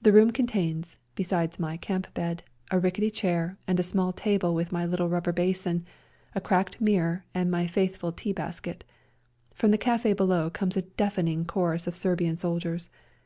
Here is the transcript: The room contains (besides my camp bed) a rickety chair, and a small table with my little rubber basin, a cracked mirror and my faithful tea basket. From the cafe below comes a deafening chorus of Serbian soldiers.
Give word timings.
The 0.00 0.14
room 0.14 0.30
contains 0.30 0.96
(besides 1.14 1.58
my 1.58 1.76
camp 1.76 2.14
bed) 2.14 2.42
a 2.70 2.78
rickety 2.80 3.10
chair, 3.10 3.58
and 3.66 3.78
a 3.78 3.82
small 3.82 4.10
table 4.10 4.54
with 4.54 4.72
my 4.72 4.86
little 4.86 5.10
rubber 5.10 5.30
basin, 5.30 5.84
a 6.34 6.40
cracked 6.40 6.80
mirror 6.80 7.26
and 7.34 7.50
my 7.50 7.66
faithful 7.66 8.12
tea 8.12 8.32
basket. 8.32 8.82
From 9.54 9.70
the 9.70 9.76
cafe 9.76 10.14
below 10.14 10.48
comes 10.48 10.78
a 10.78 10.88
deafening 10.96 11.44
chorus 11.44 11.86
of 11.86 11.94
Serbian 11.94 12.38
soldiers. 12.38 12.88